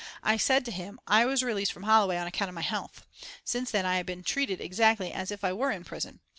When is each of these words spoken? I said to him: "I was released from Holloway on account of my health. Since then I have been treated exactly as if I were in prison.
I 0.23 0.35
said 0.35 0.65
to 0.65 0.71
him: 0.71 0.99
"I 1.05 1.25
was 1.27 1.43
released 1.43 1.71
from 1.71 1.83
Holloway 1.83 2.17
on 2.17 2.25
account 2.25 2.49
of 2.49 2.55
my 2.55 2.61
health. 2.61 3.05
Since 3.43 3.69
then 3.69 3.85
I 3.85 3.97
have 3.97 4.07
been 4.07 4.23
treated 4.23 4.59
exactly 4.59 5.13
as 5.13 5.29
if 5.29 5.43
I 5.43 5.53
were 5.53 5.69
in 5.69 5.83
prison. 5.83 6.21